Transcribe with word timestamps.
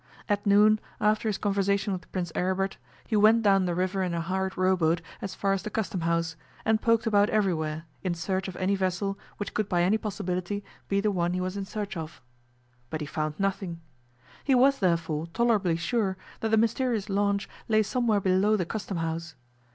At 0.27 0.47
noon, 0.47 0.79
after 0.99 1.29
his 1.29 1.37
conversation 1.37 1.93
with 1.93 2.11
Prince 2.11 2.31
Aribert, 2.33 2.77
he 3.07 3.15
went 3.15 3.43
down 3.43 3.65
the 3.67 3.75
river 3.75 4.01
in 4.01 4.15
a 4.15 4.19
hired 4.19 4.57
row 4.57 4.75
boat 4.75 4.99
as 5.21 5.35
far 5.35 5.53
as 5.53 5.61
the 5.61 5.69
Custom 5.69 6.01
House, 6.01 6.35
and 6.65 6.81
poked 6.81 7.05
about 7.05 7.29
everywhere, 7.29 7.85
in 8.01 8.15
search 8.15 8.47
of 8.47 8.55
any 8.55 8.73
vessel 8.73 9.19
which 9.37 9.53
could 9.53 9.69
by 9.69 9.83
any 9.83 9.99
possibility 9.99 10.63
be 10.87 11.01
the 11.01 11.11
one 11.11 11.33
he 11.33 11.39
was 11.41 11.55
in 11.55 11.65
search 11.65 11.95
of. 11.95 12.19
But 12.89 13.01
he 13.01 13.05
found 13.05 13.39
nothing. 13.39 13.79
He 14.43 14.55
was, 14.55 14.79
therefore, 14.79 15.27
tolerably 15.35 15.75
sure 15.77 16.17
that 16.39 16.49
the 16.49 16.57
mysterious 16.57 17.07
launch 17.07 17.47
lay 17.67 17.83
somewhere 17.83 18.19
below 18.21 18.55
the 18.57 18.65
Custom 18.65 18.97
House. 18.97 19.35